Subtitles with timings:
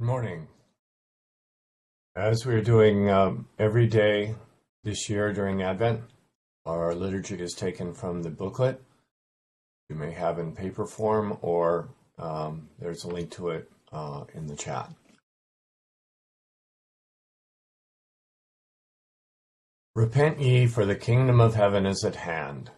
[0.00, 0.48] Good morning.
[2.16, 4.34] As we're doing um, every day
[4.82, 6.00] this year during Advent,
[6.66, 8.82] our liturgy is taken from the booklet
[9.88, 14.48] you may have in paper form, or um, there's a link to it uh, in
[14.48, 14.90] the chat.
[19.94, 22.72] Repent ye, for the kingdom of heaven is at hand.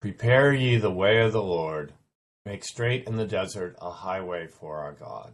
[0.00, 1.92] Prepare ye the way of the Lord.
[2.46, 5.32] Make straight in the desert a highway for our God.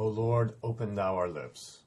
[0.00, 1.80] O Lord, open thou our lips.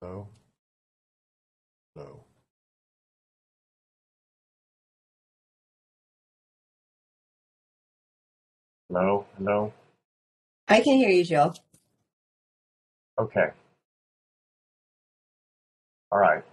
[0.00, 0.28] Hello?
[1.96, 2.24] Hello.
[8.88, 9.26] Hello?
[9.38, 9.72] Hello?
[10.68, 11.54] I can hear you, Jill.
[13.18, 13.48] Okay.
[16.12, 16.44] All right.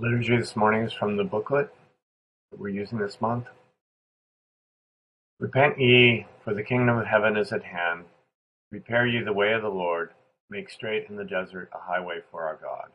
[0.00, 1.70] Liturgy this morning is from the booklet
[2.50, 3.44] that we're using this month.
[5.38, 8.06] Repent ye, for the kingdom of heaven is at hand.
[8.70, 10.12] Prepare ye the way of the Lord.
[10.48, 12.88] Make straight in the desert a highway for our God.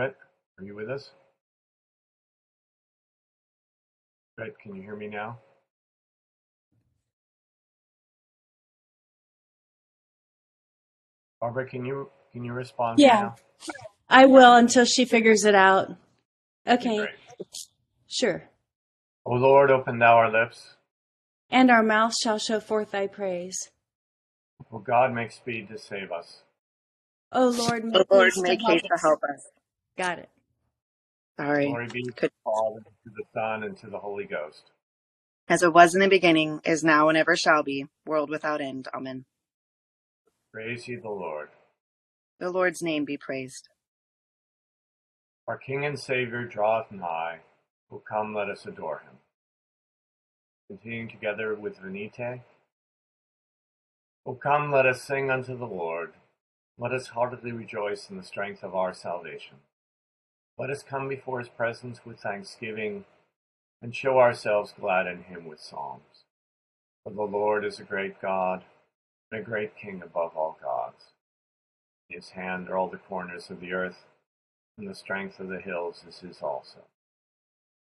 [0.00, 0.14] Brett,
[0.58, 1.10] are you with us?
[4.34, 5.36] Brett, can you hear me now?
[11.38, 13.34] Barbara, can you can you respond Yeah, now?
[14.08, 15.90] I will until she figures it out.
[16.66, 17.12] Okay, Okay,
[18.08, 18.48] sure.
[19.26, 20.76] O Lord, open thou our lips.
[21.50, 23.68] And our mouth shall show forth thy praise.
[24.72, 26.40] O God, make speed to save us.
[27.32, 29.59] O Lord, O make Lord, haste to make help haste to help us.
[29.98, 30.28] Got it.
[31.38, 31.66] Sorry.
[31.66, 34.70] Glory be to Could, the Father, to the Son, and to the Holy Ghost.
[35.48, 38.88] as it was in the beginning, is now, and ever shall be, world without end.
[38.94, 39.24] Amen.
[40.52, 41.48] Praise ye the Lord.
[42.40, 43.68] The Lord's name be praised.
[45.48, 47.40] Our King and Savior draweth nigh.
[47.92, 49.18] O come, let us adore him.
[50.68, 52.42] Continuing together with Venite.
[54.26, 56.12] O come, let us sing unto the Lord.
[56.78, 59.56] Let us heartily rejoice in the strength of our salvation.
[60.60, 63.06] Let us come before his presence with thanksgiving,
[63.80, 66.26] and show ourselves glad in him with psalms.
[67.02, 68.64] For the Lord is a great God,
[69.32, 71.14] and a great King above all gods.
[72.10, 74.04] In his hand are all the corners of the earth,
[74.76, 76.80] and the strength of the hills is his also.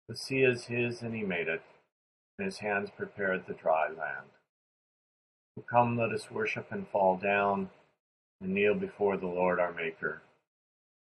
[0.09, 1.61] The sea is his, and he made it,
[2.39, 4.31] and his hands prepared the dry land.
[5.59, 7.69] O come, let us worship and fall down,
[8.41, 10.23] and kneel before the Lord our Maker.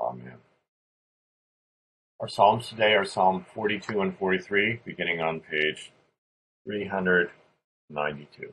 [0.00, 0.34] Oh, Amen.
[2.20, 5.92] Our Psalms today are Psalm 42 and 43, beginning on page
[6.66, 8.52] 392.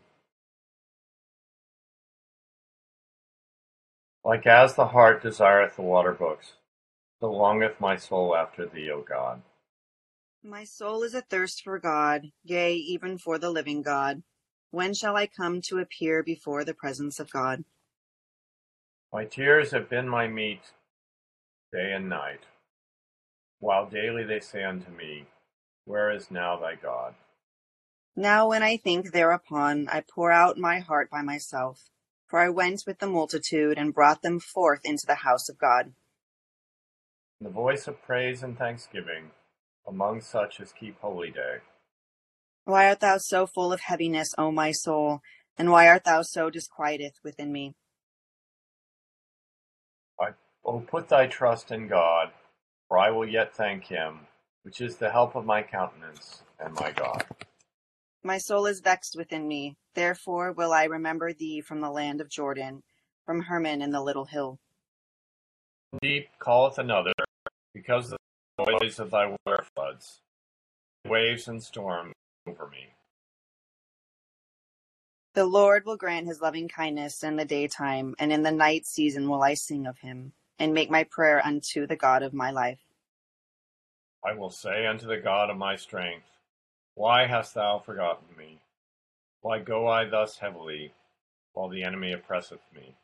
[4.24, 6.54] Like as the hart desireth the water brooks,
[7.20, 9.42] so longeth my soul after thee, O God.
[10.44, 14.24] My soul is athirst for God, yea, even for the living God.
[14.72, 17.64] When shall I come to appear before the presence of God?
[19.14, 20.62] My tears have been my meat
[21.76, 22.40] day and night,
[23.60, 25.26] while daily they say unto me,
[25.84, 27.16] Where is now thy God?
[28.16, 31.90] Now, when I think thereupon, I pour out my heart by myself.
[32.28, 35.94] For I went with the multitude and brought them forth into the house of God.
[37.42, 39.32] The voice of praise and thanksgiving,
[39.88, 41.58] among such as keep holy day.
[42.64, 45.20] Why art thou so full of heaviness, O my soul?
[45.58, 47.76] And why art thou so disquieted within me?
[50.66, 52.32] I, oh, put thy trust in God,
[52.88, 54.22] for I will yet thank him,
[54.64, 57.24] which is the help of my countenance and my God.
[58.24, 59.76] My soul is vexed within me.
[59.94, 62.82] Therefore will I remember thee from the land of Jordan,
[63.26, 64.60] from Hermon and the little hill.
[66.02, 67.14] Deep calleth another,
[67.74, 68.18] because of
[68.58, 70.20] the noise of thy water floods,
[71.08, 72.14] waves and storms
[72.48, 72.88] over me.
[75.36, 79.30] The Lord will grant his loving kindness in the daytime, and in the night season
[79.30, 82.80] will I sing of him, and make my prayer unto the God of my life.
[84.24, 86.26] I will say unto the God of my strength,
[86.96, 88.60] Why hast thou forgotten me?
[89.42, 90.94] Why go I thus heavily,
[91.54, 92.96] while the enemy oppresseth me?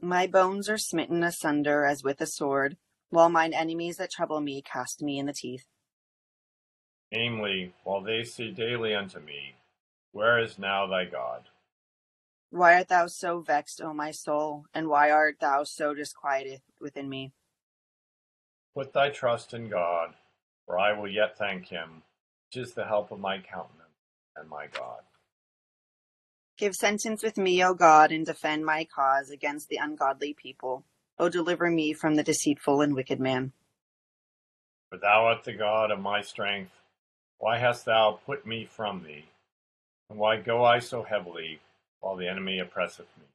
[0.00, 2.76] My bones are smitten asunder as with a sword,
[3.10, 5.64] while mine enemies that trouble me cast me in the teeth.
[7.10, 9.54] Namely, while they say daily unto me,
[10.12, 11.44] Where is now thy God?
[12.50, 17.08] Why art thou so vexed, O my soul, and why art thou so disquieted within
[17.08, 17.32] me?
[18.74, 20.14] Put thy trust in God,
[20.64, 22.02] for I will yet thank him,
[22.46, 23.88] which is the help of my countenance
[24.36, 25.00] and my God.
[26.56, 30.84] Give sentence with me, O God, and defend my cause against the ungodly people.
[31.18, 33.52] O deliver me from the deceitful and wicked man.
[34.90, 36.72] For thou art the God of my strength.
[37.38, 39.26] Why hast thou put me from thee?
[40.08, 41.60] And why go I so heavily,
[42.00, 43.26] while the enemy oppresseth me?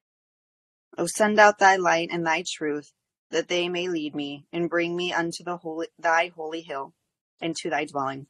[0.97, 2.93] O send out thy light and thy truth,
[3.31, 6.93] that they may lead me, and bring me unto the holy, thy holy hill,
[7.41, 8.27] and to thy dwelling.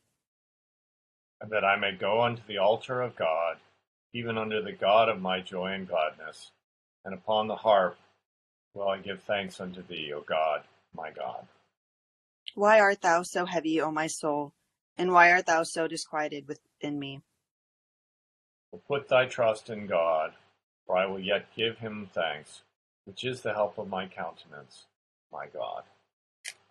[1.42, 3.58] And that I may go unto the altar of God,
[4.14, 6.52] even unto the God of my joy and gladness,
[7.04, 7.98] and upon the harp
[8.74, 10.64] will I give thanks unto thee, O God,
[10.96, 11.46] my God.
[12.56, 14.54] Why art thou so heavy, O my soul,
[14.98, 17.22] and why art thou so disquieted within me?
[18.78, 20.34] Put thy trust in God,
[20.86, 22.62] for I will yet give him thanks,
[23.06, 24.86] which is the help of my countenance,
[25.32, 25.84] my God.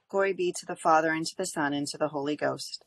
[0.08, 2.84] Glory be to the Father, and to the Son, and to the Holy Ghost.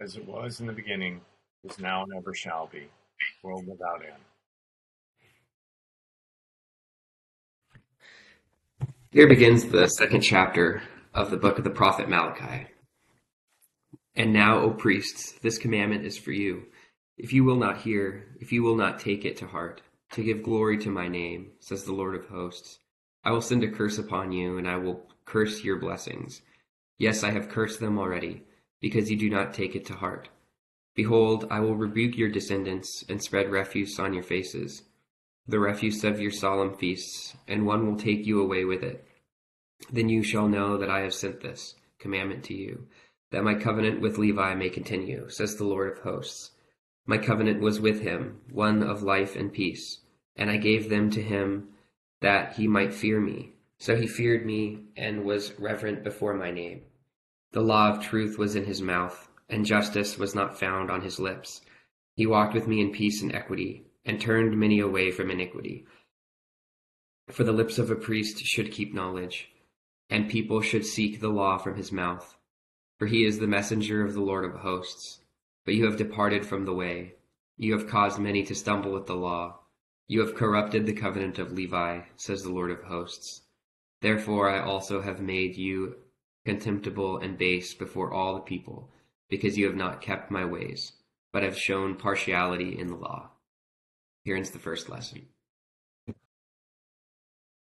[0.00, 1.20] As it was in the beginning,
[1.62, 2.88] is now, and ever shall be,
[3.42, 4.22] world without end.
[9.12, 10.82] Here begins the second chapter
[11.14, 12.66] of the book of the prophet Malachi.
[14.16, 16.64] And now, O priests, this commandment is for you.
[17.16, 19.82] If you will not hear, if you will not take it to heart,
[20.12, 22.78] to give glory to my name, says the Lord of hosts,
[23.24, 26.42] I will send a curse upon you, and I will curse your blessings.
[26.98, 28.42] Yes, I have cursed them already,
[28.80, 30.28] because you do not take it to heart.
[30.94, 34.82] Behold, I will rebuke your descendants, and spread refuse on your faces,
[35.46, 39.06] the refuse of your solemn feasts, and one will take you away with it.
[39.92, 42.86] Then you shall know that I have sent this commandment to you,
[43.30, 46.50] that my covenant with Levi may continue, says the Lord of hosts.
[47.06, 50.00] My covenant was with him, one of life and peace,
[50.36, 51.68] and I gave them to him
[52.20, 53.52] that he might fear me.
[53.78, 56.82] So he feared me and was reverent before my name.
[57.52, 61.18] The law of truth was in his mouth, and justice was not found on his
[61.18, 61.60] lips.
[62.16, 65.86] He walked with me in peace and equity, and turned many away from iniquity.
[67.28, 69.50] For the lips of a priest should keep knowledge,
[70.08, 72.36] and people should seek the law from his mouth.
[72.98, 75.20] For he is the messenger of the Lord of hosts.
[75.64, 77.14] But you have departed from the way.
[77.56, 79.60] You have caused many to stumble at the law.
[80.08, 83.42] You have corrupted the covenant of Levi, says the Lord of hosts.
[84.02, 85.96] Therefore I also have made you
[86.44, 88.90] contemptible and base before all the people,
[89.30, 90.92] because you have not kept my ways,
[91.32, 93.30] but have shown partiality in the law.
[94.24, 95.26] Here ends the first lesson.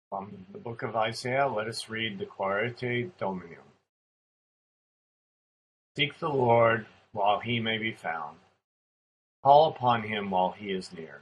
[0.08, 3.58] From the book of Isaiah, let us read the Quaerite Dominum.
[5.96, 8.36] Seek the Lord while he may be found.
[9.42, 11.20] Call upon him while he is near.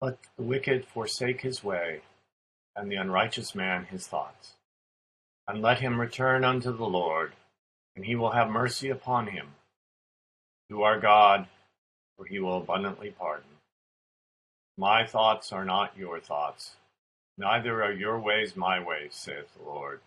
[0.00, 2.00] Let the wicked forsake his way,
[2.76, 4.52] and the unrighteous man his thoughts.
[5.48, 7.32] And let him return unto the Lord,
[7.96, 9.48] and he will have mercy upon him.
[10.70, 11.48] To our God,
[12.16, 13.50] for he will abundantly pardon.
[14.78, 16.76] My thoughts are not your thoughts,
[17.36, 20.00] neither are your ways my ways, saith the Lord.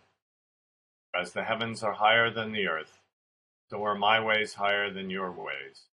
[1.14, 3.00] As the heavens are higher than the earth,
[3.70, 5.86] so are my ways higher than your ways,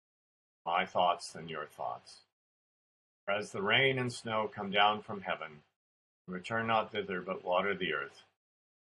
[0.64, 2.20] my thoughts than your thoughts.
[3.24, 5.60] For as the rain and snow come down from heaven,
[6.26, 8.22] return not thither, but water the earth,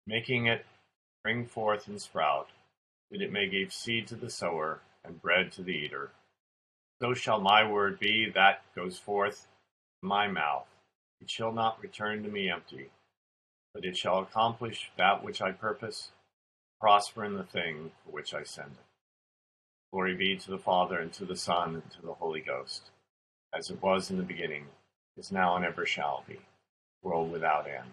[0.05, 0.65] making it
[1.23, 2.49] bring forth and sprout,
[3.09, 6.11] that it may give seed to the sower and bread to the eater.
[7.01, 9.47] So shall my word be that goes forth
[9.99, 10.67] from my mouth.
[11.21, 12.89] It shall not return to me empty,
[13.73, 16.11] but it shall accomplish that which I purpose
[16.83, 18.85] prosper in the thing for which I send it.
[19.93, 22.89] Glory be to the Father, and to the Son, and to the Holy Ghost,
[23.57, 24.65] as it was in the beginning,
[25.15, 26.39] is now, and ever shall be,
[27.01, 27.91] world without end.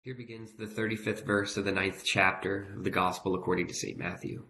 [0.00, 3.98] Here begins the 35th verse of the ninth chapter of the Gospel according to St.
[3.98, 4.44] Matthew.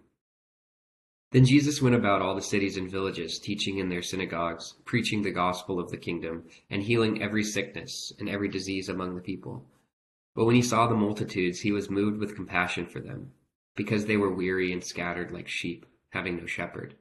[1.33, 5.31] Then Jesus went about all the cities and villages, teaching in their synagogues, preaching the
[5.31, 9.67] gospel of the kingdom, and healing every sickness and every disease among the people.
[10.35, 13.33] But when he saw the multitudes, he was moved with compassion for them,
[13.75, 16.97] because they were weary and scattered like sheep, having no shepherd.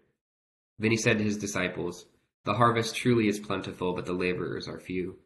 [0.79, 2.05] Then he said to his disciples,
[2.45, 5.19] The harvest truly is plentiful, but the laborers are few.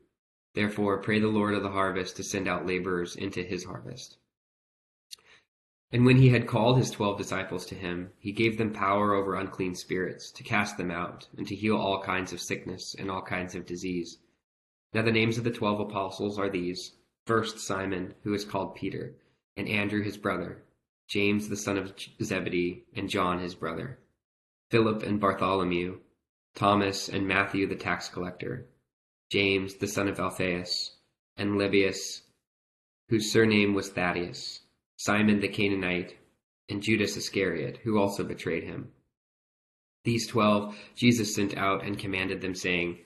[0.56, 4.18] Therefore, pray the Lord of the harvest to send out laborers into his harvest.
[5.96, 9.36] And when he had called his twelve disciples to him, he gave them power over
[9.36, 13.22] unclean spirits, to cast them out, and to heal all kinds of sickness and all
[13.22, 14.18] kinds of disease.
[14.94, 19.16] Now the names of the twelve apostles are these First Simon, who is called Peter,
[19.56, 20.66] and Andrew his brother,
[21.08, 23.98] James the son of Zebedee, and John his brother,
[24.72, 26.00] Philip and Bartholomew,
[26.56, 28.66] Thomas and Matthew the tax collector,
[29.30, 30.98] James the son of Alphaeus,
[31.38, 32.24] and Lebbaeus,
[33.08, 34.60] whose surname was Thaddeus,
[34.98, 36.16] Simon the Canaanite,
[36.70, 38.92] and Judas Iscariot, who also betrayed him.
[40.04, 43.00] These twelve Jesus sent out and commanded them, saying,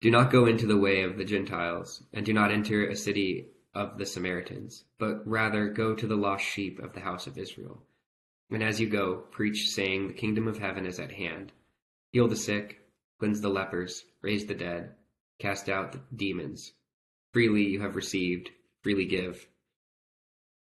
[0.00, 3.48] Do not go into the way of the Gentiles, and do not enter a city
[3.74, 7.82] of the Samaritans, but rather go to the lost sheep of the house of Israel.
[8.50, 11.52] And as you go, preach, saying, The kingdom of heaven is at hand.
[12.12, 12.80] Heal the sick,
[13.18, 14.94] cleanse the lepers, raise the dead
[15.38, 16.72] cast out the demons.
[17.32, 18.50] Freely you have received,
[18.82, 19.48] freely give.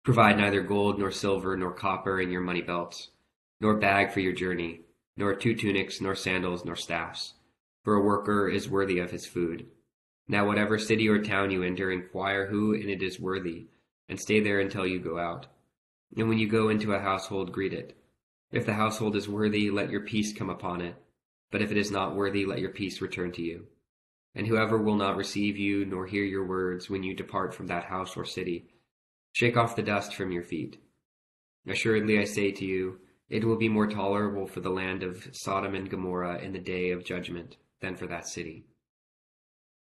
[0.05, 3.09] Provide neither gold nor silver nor copper in your money belts,
[3.59, 4.81] nor bag for your journey,
[5.17, 7.33] nor two tunics, nor sandals, nor staffs.
[7.83, 9.65] For a worker is worthy of his food.
[10.27, 13.65] Now, whatever city or town you enter, inquire who in it is worthy,
[14.07, 15.47] and stay there until you go out.
[16.15, 17.97] And when you go into a household, greet it.
[18.51, 20.95] If the household is worthy, let your peace come upon it.
[21.50, 23.65] But if it is not worthy, let your peace return to you.
[24.35, 27.85] And whoever will not receive you nor hear your words when you depart from that
[27.85, 28.67] house or city,
[29.36, 30.77] shake off the dust from your feet.
[31.68, 33.00] Assuredly I say to you,
[33.30, 36.92] it will be more tolerable for the land of Sodom and Gomorrah in the day
[36.92, 38.63] of judgment than for that city.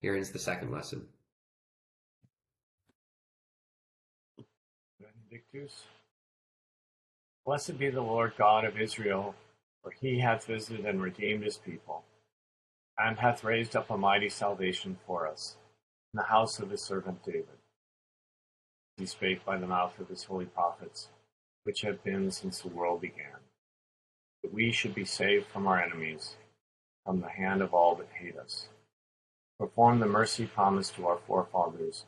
[0.01, 1.07] Here ends the second lesson.
[5.01, 5.85] Benedictus.
[7.45, 9.37] Blessed be the Lord God of Israel,
[9.81, 12.03] for he hath visited and redeemed his people
[12.99, 15.57] and hath raised up a mighty salvation for us
[16.13, 17.56] in the house of his servant David.
[18.97, 21.09] He spake by the mouth of his holy prophets,
[21.65, 23.41] which have been since the world began,
[24.43, 26.37] that we should be saved from our enemies,
[27.05, 28.69] from the hand of all that hate us,
[29.59, 32.07] perform the mercy promised to our forefathers,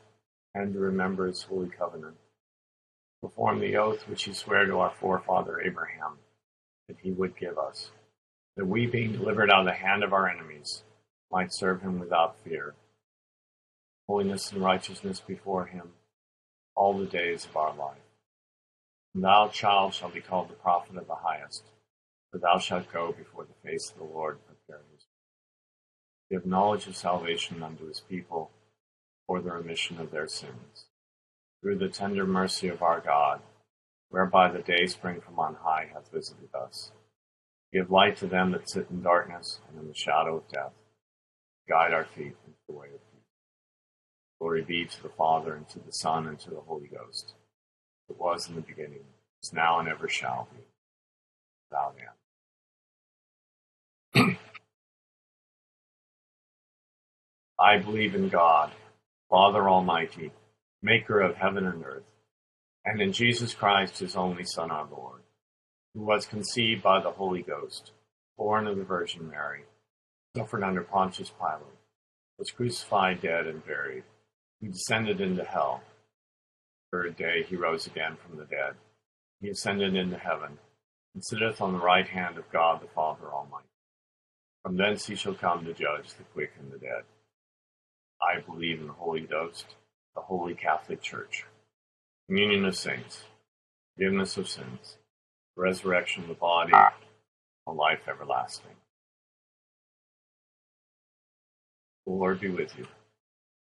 [0.55, 2.17] and to remember his holy covenant,
[3.21, 6.17] perform the oath which he sware to our forefather Abraham,
[6.87, 7.91] that he would give us.
[8.57, 10.83] That we, being delivered out of the hand of our enemies,
[11.31, 12.73] might serve him without fear,
[14.07, 15.93] holiness and righteousness before him
[16.79, 17.97] all the days of our life.
[19.13, 21.63] Thou, child, shalt be called the prophet of the highest,
[22.31, 25.05] for thou shalt go before the face of the Lord prepare his
[26.31, 28.51] give knowledge of salvation unto his people
[29.27, 30.85] for the remission of their sins.
[31.61, 33.41] Through the tender mercy of our God,
[34.09, 36.91] whereby the day spring from on high hath visited us
[37.71, 40.73] Give light to them that sit in darkness and in the shadow of death.
[41.67, 43.08] Guide our feet into the way of.
[44.39, 47.33] Glory be to the Father, and to the Son, and to the Holy Ghost.
[48.09, 49.03] It was in the beginning,
[49.43, 50.61] is now, and ever shall be.
[51.69, 51.95] Without
[54.25, 54.37] end.
[57.59, 58.71] I believe in God,
[59.29, 60.31] Father Almighty,
[60.81, 62.11] maker of heaven and earth,
[62.85, 65.21] and in Jesus Christ, his only Son, our Lord
[65.93, 67.91] who was conceived by the Holy Ghost,
[68.37, 69.63] born of the Virgin Mary,
[70.35, 71.79] suffered under Pontius Pilate,
[72.37, 74.03] was crucified, dead, and buried.
[74.61, 75.81] He descended into hell.
[76.91, 78.75] Third day he rose again from the dead.
[79.41, 80.57] He ascended into heaven,
[81.13, 83.67] and sitteth on the right hand of God the Father Almighty.
[84.63, 87.03] From thence he shall come to judge the quick and the dead.
[88.21, 89.65] I believe in the Holy Ghost,
[90.15, 91.45] the Holy Catholic Church,
[92.27, 93.23] communion of saints,
[93.95, 94.97] forgiveness of sins
[95.59, 98.71] resurrection of the body, a life everlasting.
[102.05, 102.87] The Lord be with you.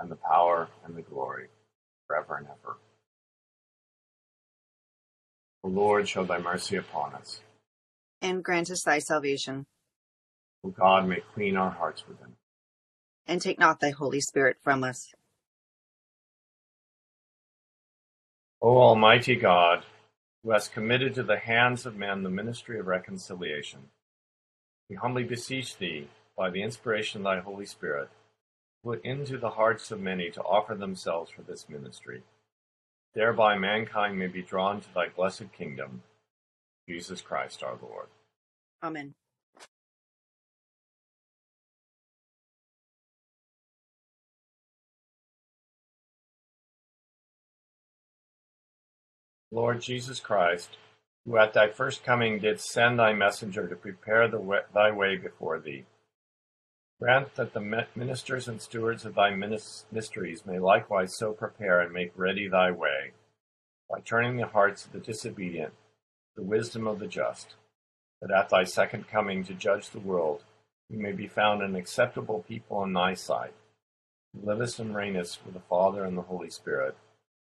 [0.00, 1.48] and the power, and the glory,
[2.06, 2.76] forever and ever.
[5.64, 7.40] O Lord, show thy mercy upon us.
[8.22, 9.66] And grant us thy salvation.
[10.64, 12.34] O God, may clean our hearts within.
[13.26, 15.12] And take not thy Holy Spirit from us.
[18.60, 19.84] O Almighty God,
[20.42, 23.80] who hast committed to the hands of men the ministry of reconciliation.
[24.88, 28.08] We humbly beseech thee, by the inspiration of thy Holy Spirit,
[28.84, 32.22] put into the hearts of many to offer themselves for this ministry.
[33.14, 36.02] Thereby mankind may be drawn to thy blessed kingdom.
[36.88, 38.06] Jesus Christ our Lord.
[38.82, 39.14] Amen.
[49.50, 50.76] Lord Jesus Christ,
[51.24, 55.16] who at thy first coming didst send thy messenger to prepare the way, thy way
[55.16, 55.84] before thee,
[57.00, 62.12] grant that the ministers and stewards of thy mysteries may likewise so prepare and make
[62.16, 63.12] ready thy way,
[63.88, 67.54] by turning the hearts of the disobedient to the wisdom of the just,
[68.20, 70.42] that at thy second coming to judge the world
[70.90, 73.52] we may be found an acceptable people in thy sight,
[74.32, 76.96] who livest and reignest with the Father and the Holy Spirit,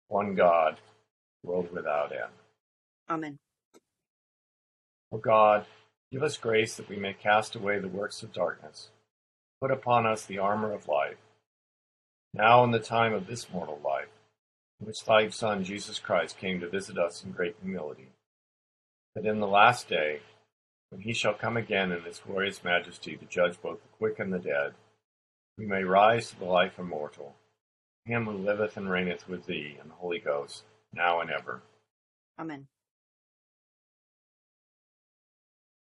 [0.09, 0.81] one God,
[1.43, 2.33] world without end.
[3.09, 3.39] Amen.
[5.13, 5.65] O God,
[6.11, 8.91] give us grace that we may cast away the works of darkness,
[9.61, 11.17] put upon us the armor of life,
[12.35, 14.11] Now in the time of this mortal life,
[14.81, 18.09] in which thy Son Jesus Christ came to visit us in great humility,
[19.15, 20.21] that in the last day,
[20.91, 24.33] when he shall come again in his glorious majesty to judge both the quick and
[24.33, 24.75] the dead,
[25.59, 27.35] we may rise to the life immortal,
[28.05, 31.63] him who liveth and reigneth with thee and the Holy Ghost, now and ever.
[32.39, 32.67] Amen.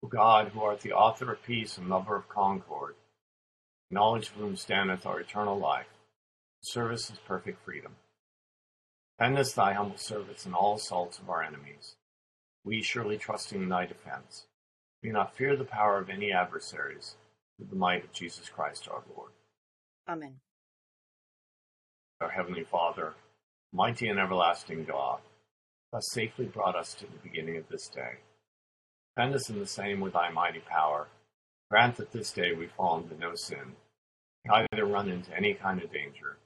[0.04, 2.96] O God, who art the author of peace and lover of concord,
[3.92, 5.88] knowledge of whom standeth our eternal life,
[6.62, 7.96] service is perfect freedom.
[9.18, 11.96] Defend us thy humble servants in all assaults of our enemies.
[12.64, 14.46] We surely trusting in thy defense.
[15.04, 17.16] Do not fear the power of any adversaries,
[17.58, 19.32] with the might of Jesus Christ our Lord.
[20.08, 20.36] Amen.
[22.22, 23.14] Our Heavenly Father,
[23.74, 25.20] mighty and everlasting God,
[25.92, 28.20] thus safely brought us to the beginning of this day.
[29.16, 31.08] Defend us in the same with thy mighty power.
[31.72, 33.78] Grant that this day we fall into no sin,
[34.46, 36.38] neither run into any kind of danger,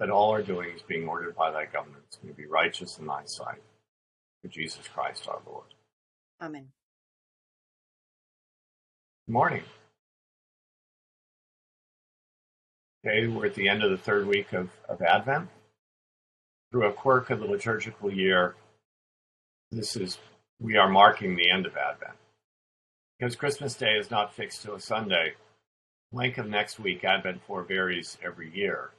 [0.00, 3.62] that all our doings, being ordered by thy governments, may be righteous in thy sight.
[4.42, 5.66] Through Jesus Christ our Lord.
[6.42, 6.66] Amen.
[9.26, 9.62] Good morning.
[13.06, 15.48] Okay, we're at the end of the third week of, of Advent
[16.72, 18.56] through a quirk of the liturgical year,
[19.70, 20.18] this is
[20.60, 22.18] we are marking the end of Advent.
[23.18, 25.34] Because Christmas Day is not fixed to a Sunday,
[26.12, 28.90] length of next week Advent 4 varies every year.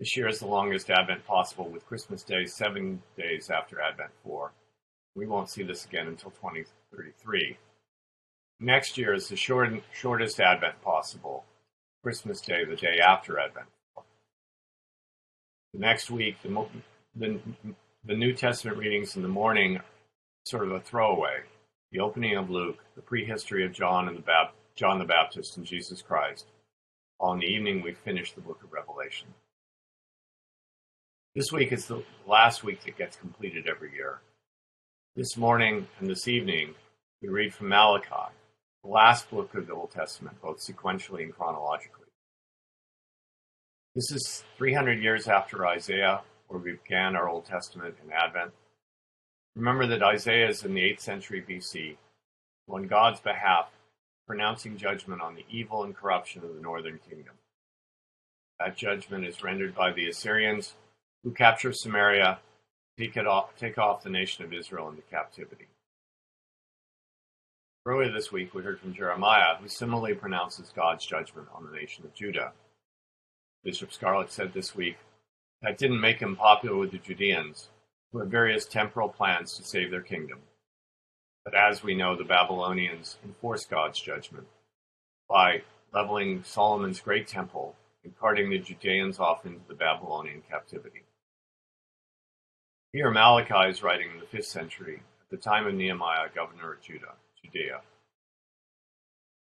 [0.00, 4.50] This year is the longest Advent possible, with Christmas Day seven days after Advent 4.
[5.14, 7.58] We won't see this again until 2033.
[8.60, 11.44] Next year is the short, shortest Advent possible,
[12.02, 14.04] Christmas Day, the day after Advent 4.
[15.74, 16.66] the next week, the,
[17.14, 17.40] the,
[18.04, 19.80] the New Testament readings in the morning,
[20.46, 21.42] sort of a throwaway.
[21.94, 26.02] The opening of Luke, the prehistory of John and the John the Baptist and Jesus
[26.02, 26.46] Christ.
[27.20, 29.28] On the evening, we finish the book of Revelation.
[31.36, 34.18] This week is the last week that gets completed every year.
[35.14, 36.74] This morning and this evening,
[37.22, 38.34] we read from Malachi,
[38.82, 42.08] the last book of the Old Testament, both sequentially and chronologically.
[43.94, 48.50] This is 300 years after Isaiah, where we began our Old Testament in Advent.
[49.56, 51.96] Remember that Isaiah is in the 8th century BC,
[52.68, 53.68] on God's behalf,
[54.26, 57.34] pronouncing judgment on the evil and corruption of the northern kingdom.
[58.58, 60.74] That judgment is rendered by the Assyrians,
[61.22, 62.38] who capture Samaria,
[62.98, 65.66] take, off, take off the nation of Israel into captivity.
[67.86, 72.04] Earlier this week, we heard from Jeremiah, who similarly pronounces God's judgment on the nation
[72.04, 72.52] of Judah.
[73.62, 74.96] Bishop Scarlett said this week,
[75.62, 77.68] that didn't make him popular with the Judeans,
[78.14, 80.38] who various temporal plans to save their kingdom.
[81.44, 84.46] But as we know, the Babylonians enforced God's judgment
[85.28, 87.74] by leveling Solomon's great temple
[88.04, 91.02] and carting the Judeans off into the Babylonian captivity.
[92.92, 96.82] Here Malachi is writing in the 5th century, at the time of Nehemiah, governor of
[96.82, 97.80] Judah, Judea.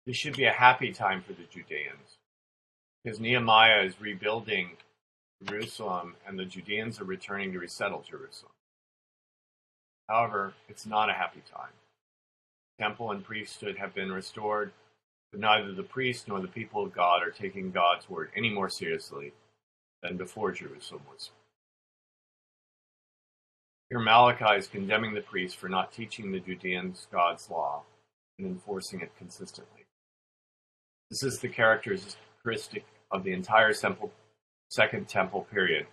[0.08, 2.17] This should be a happy time for the Judeans
[3.04, 4.72] because Nehemiah is rebuilding
[5.43, 8.52] Jerusalem and the Judeans are returning to resettle Jerusalem.
[10.10, 11.73] However, it's not a happy time.
[12.80, 14.71] Temple and priesthood have been restored,
[15.32, 18.69] but neither the priests nor the people of God are taking God's word any more
[18.69, 19.34] seriously
[20.02, 21.32] than before Jerusalem was.
[23.89, 27.84] Here Malachi is condemning the priests for not teaching the Judeans God's law
[28.38, 29.86] and enforcing it consistently.
[31.10, 34.12] This is the characteristic of the entire temple,
[34.69, 35.88] Second Temple period,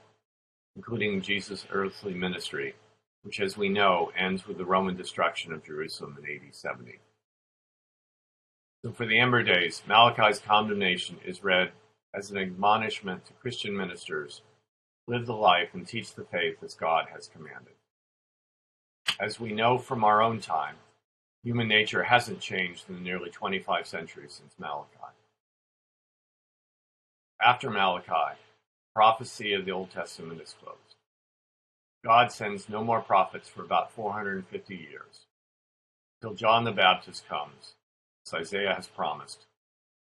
[0.76, 2.74] including Jesus' earthly ministry,
[3.22, 6.98] which, as we know, ends with the Roman destruction of Jerusalem in AD 70.
[8.84, 11.70] So for the Ember Days, Malachi's condemnation is read
[12.12, 14.42] as an admonishment to Christian ministers
[15.06, 17.74] live the life and teach the faith as God has commanded.
[19.20, 20.76] As we know from our own time,
[21.42, 24.88] human nature hasn't changed in the nearly 25 centuries since Malachi.
[27.40, 28.38] After Malachi,
[28.94, 30.78] prophecy of the Old Testament is closed.
[32.04, 35.26] God sends no more prophets for about 450 years,
[36.20, 37.74] till John the Baptist comes,
[38.26, 39.46] as Isaiah has promised,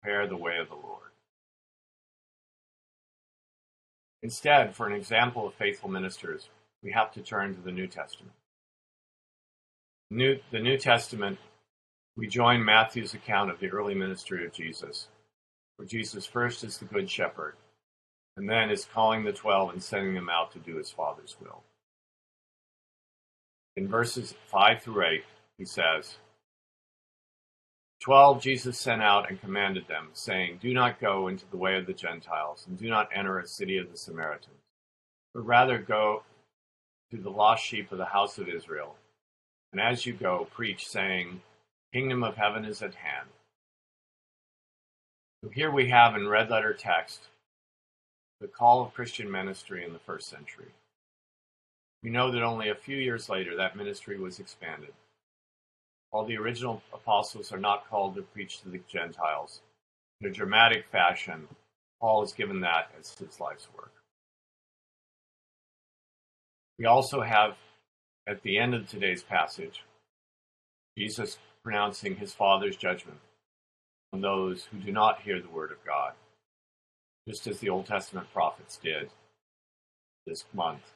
[0.01, 1.11] prepare the way of the Lord.
[4.21, 6.49] Instead, for an example of faithful ministers,
[6.83, 8.33] we have to turn to the New Testament.
[10.09, 11.37] New, the New Testament,
[12.15, 15.07] we join Matthew's account of the early ministry of Jesus,
[15.75, 17.55] where Jesus first is the Good Shepherd,
[18.37, 21.63] and then is calling the twelve and sending them out to do his Father's will.
[23.75, 25.23] In verses 5 through 8,
[25.57, 26.17] he says,
[28.01, 31.87] Twelve Jesus sent out and commanded them, saying, Do not go into the way of
[31.87, 34.55] the Gentiles, and do not enter a city of the Samaritans,
[35.33, 36.23] but rather go
[37.11, 38.95] to the lost sheep of the house of Israel.
[39.71, 41.41] And as you go, preach, saying,
[41.91, 43.29] Kingdom of heaven is at hand.
[45.43, 47.27] So here we have in red letter text
[48.39, 50.71] the call of Christian ministry in the first century.
[52.03, 54.93] We know that only a few years later that ministry was expanded.
[56.11, 59.61] While the original apostles are not called to preach to the Gentiles,
[60.21, 61.47] in a dramatic fashion,
[61.99, 63.91] Paul is given that as his life's work.
[66.79, 67.55] We also have,
[68.27, 69.83] at the end of today's passage,
[70.97, 73.19] Jesus pronouncing his Father's judgment
[74.13, 76.13] on those who do not hear the word of God,
[77.27, 79.09] just as the Old Testament prophets did
[80.25, 80.93] this month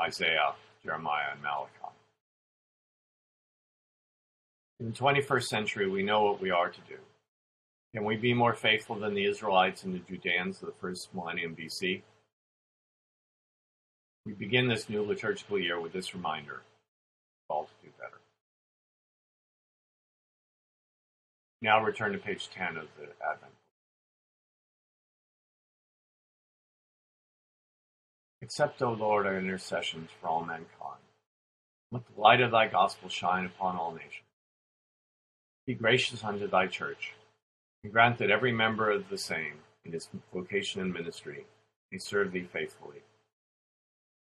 [0.00, 1.70] Isaiah, Jeremiah, and Malachi.
[4.80, 6.96] In the 21st century, we know what we are to do.
[7.94, 11.54] Can we be more faithful than the Israelites and the Judeans of the first millennium
[11.54, 12.00] BC?
[14.24, 16.62] We begin this new liturgical year with this reminder
[17.50, 18.18] all to do better.
[21.60, 23.52] Now return to page 10 of the Advent.
[28.42, 30.98] Accept, O Lord, our intercessions for all mankind.
[31.92, 34.26] Let the light of thy gospel shine upon all nations.
[35.64, 37.12] Be gracious unto thy church,
[37.84, 41.46] and grant that every member of the same, in his vocation and ministry,
[41.92, 43.02] may serve thee faithfully.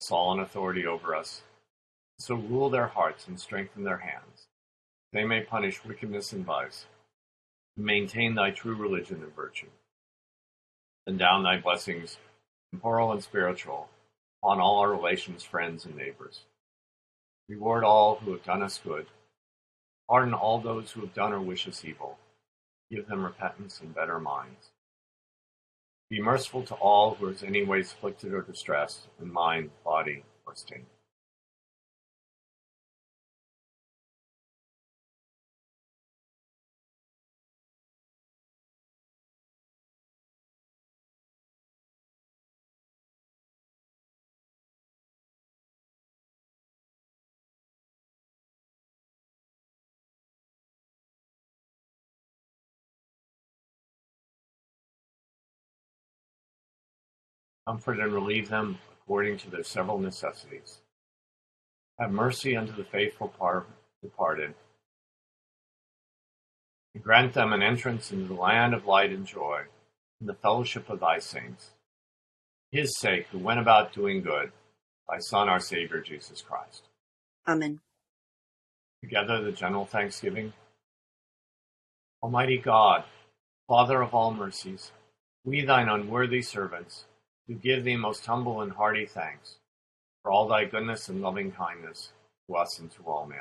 [0.01, 1.43] Saul and authority over us,
[2.17, 4.47] so rule their hearts and strengthen their hands.
[5.13, 6.87] They may punish wickedness and vice,
[7.77, 9.69] and maintain thy true religion and virtue.
[11.07, 12.17] Send down thy blessings,
[12.71, 13.89] temporal and spiritual,
[14.41, 16.41] on all our relations, friends, and neighbors.
[17.47, 19.07] Reward all who have done us good.
[20.07, 22.17] Pardon all those who have done or wish us evil.
[22.91, 24.71] Give them repentance and better minds.
[26.09, 30.23] Be merciful to all who is in any ways afflicted or distressed in mind, body,
[30.47, 30.85] or state.
[57.69, 60.79] Comfort and relieve them according to their several necessities.
[61.99, 63.67] Have mercy unto the faithful par-
[64.01, 64.55] departed,
[66.95, 69.65] and grant them an entrance into the land of light and joy,
[70.19, 71.69] in the fellowship of thy saints.
[72.71, 74.51] His sake, who went about doing good,
[75.07, 76.85] thy Son, our Savior, Jesus Christ.
[77.47, 77.81] Amen.
[79.03, 80.53] Together, the general thanksgiving.
[82.23, 83.03] Almighty God,
[83.67, 84.91] Father of all mercies,
[85.43, 87.05] we thine unworthy servants,
[87.49, 89.55] do give thee most humble and hearty thanks
[90.21, 92.11] for all thy goodness and loving kindness
[92.47, 93.39] to us and to all men.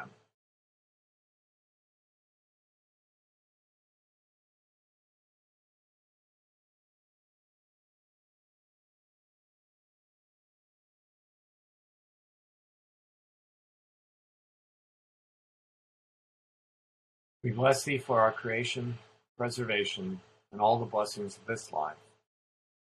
[17.45, 18.99] We bless thee for our creation,
[19.37, 21.97] preservation, and all the blessings of this life,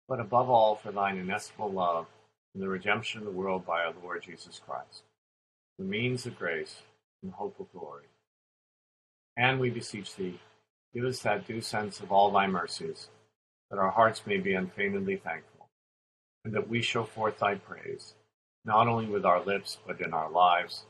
[0.07, 2.07] but above all for thine inestimable love
[2.53, 5.03] and the redemption of the world by our Lord Jesus Christ,
[5.77, 6.81] the means of grace
[7.21, 8.05] and hope of glory.
[9.37, 10.39] And we beseech thee,
[10.93, 13.09] give us that due sense of all thy mercies,
[13.69, 15.67] that our hearts may be unfeignedly thankful,
[16.43, 18.15] and that we show forth thy praise
[18.67, 20.83] not only with our lips, but in our lives,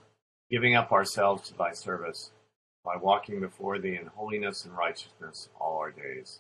[0.50, 2.32] giving up ourselves to thy service,
[2.84, 6.40] by walking before thee in holiness and righteousness all our days.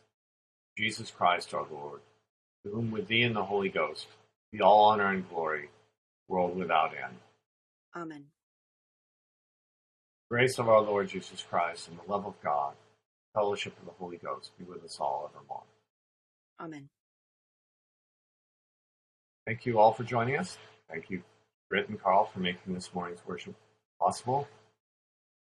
[0.77, 2.01] Jesus Christ our Lord,
[2.63, 4.07] to whom with thee and the Holy Ghost
[4.51, 5.69] be all honor and glory,
[6.27, 7.17] world without end.
[7.95, 8.25] Amen.
[10.29, 12.73] Grace of our Lord Jesus Christ and the love of God,
[13.33, 15.63] fellowship of the Holy Ghost be with us all evermore.
[16.59, 16.89] Amen.
[19.45, 20.57] Thank you all for joining us.
[20.89, 21.23] Thank you,
[21.69, 23.55] Britt and Carl, for making this morning's worship
[23.99, 24.47] possible.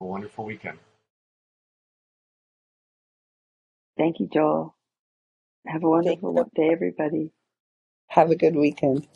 [0.02, 0.78] A wonderful weekend.
[3.98, 4.77] Thank you, Joel.
[5.68, 7.32] Have a wonderful day, everybody.
[8.10, 9.08] Have a good weekend.